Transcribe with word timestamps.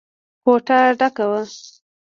کوټه 0.43 0.79
ډکه 0.99 1.25
وه. 1.29 1.41